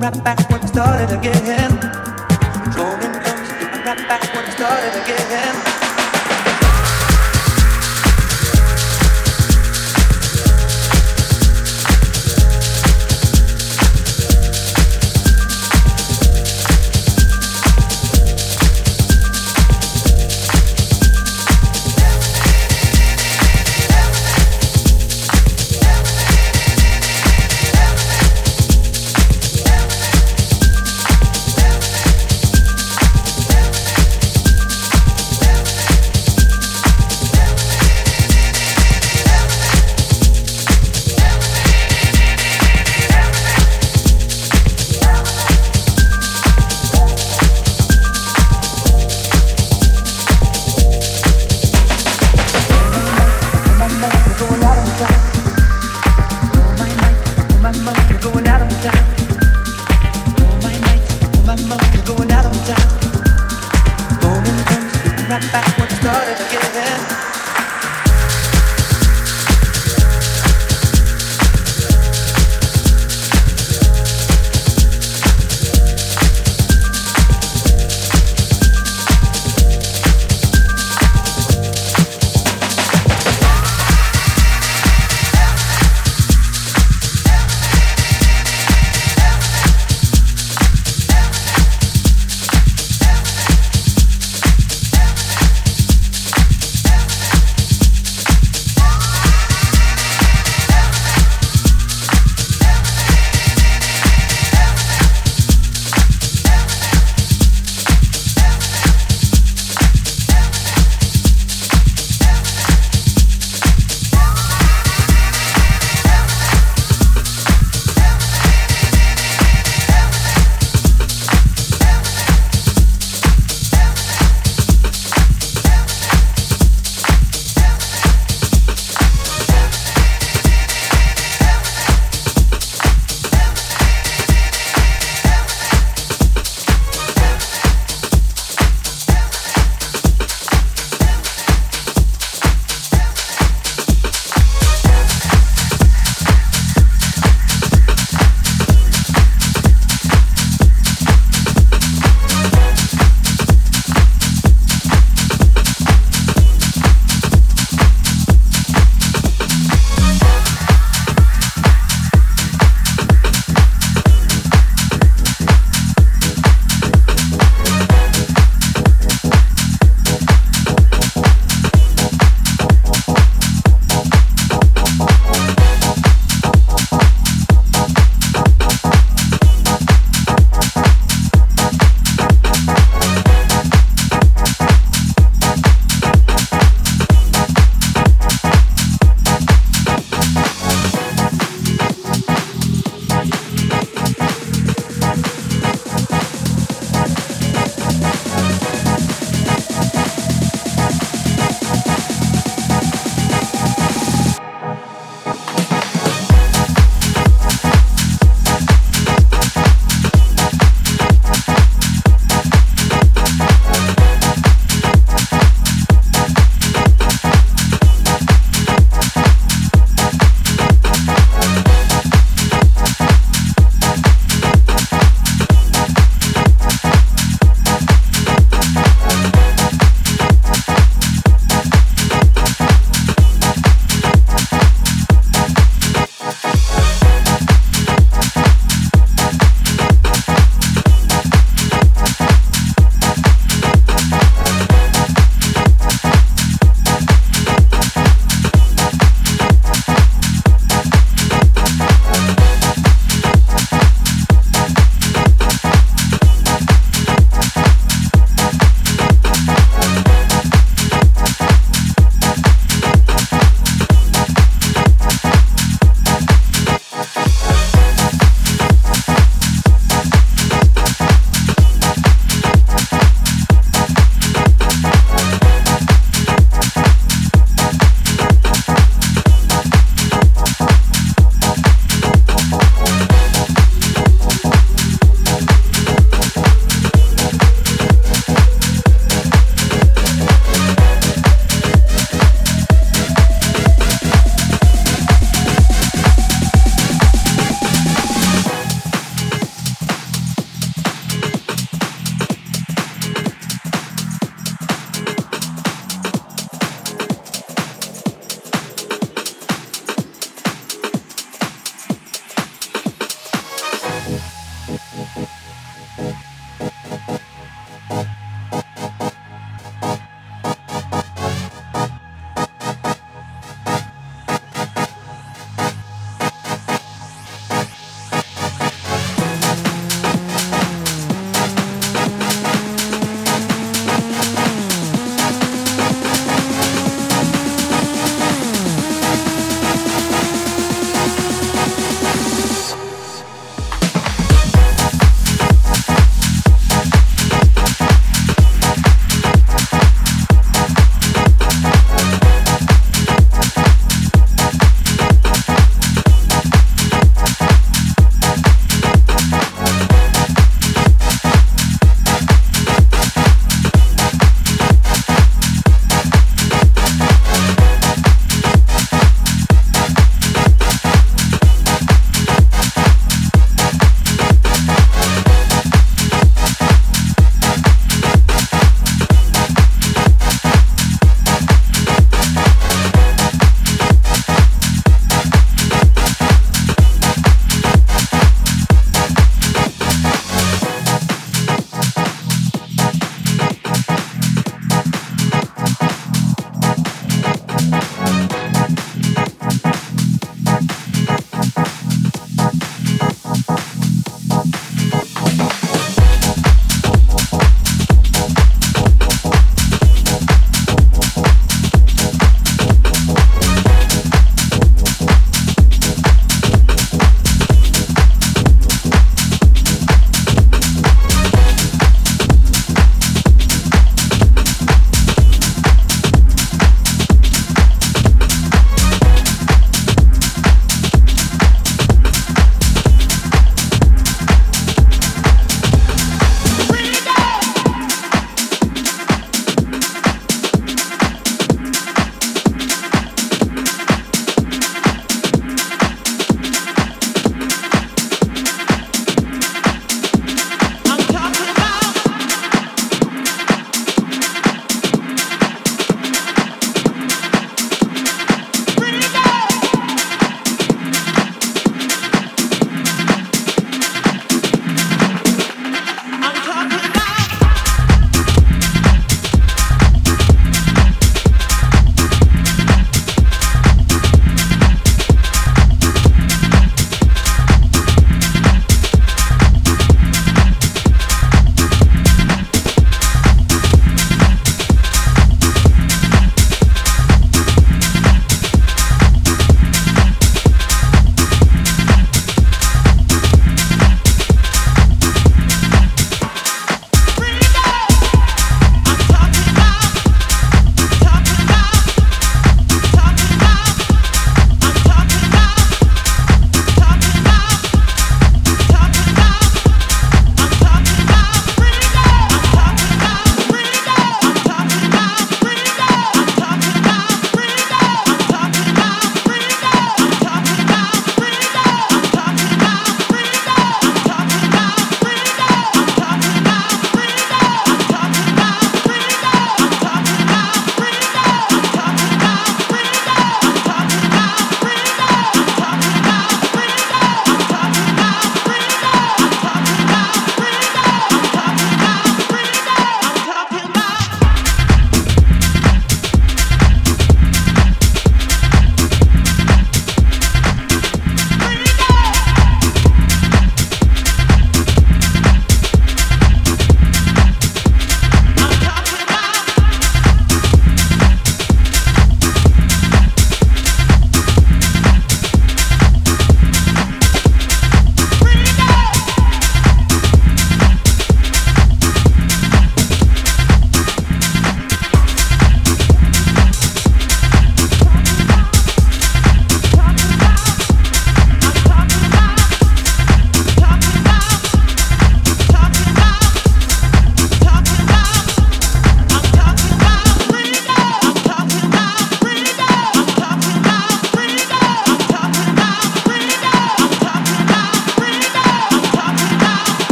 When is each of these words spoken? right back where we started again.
right 0.00 0.24
back 0.24 0.50
where 0.50 0.60
we 0.60 0.66
started 0.66 1.18
again. 1.18 1.67